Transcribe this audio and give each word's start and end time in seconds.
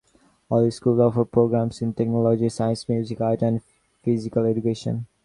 All 0.49 0.71
schools 0.71 0.99
offer 0.99 1.25
programs 1.25 1.79
in 1.83 1.93
technology, 1.93 2.49
science, 2.49 2.89
music, 2.89 3.21
art, 3.21 3.43
and 3.43 3.61
physical 4.03 4.47
education. 4.47 5.05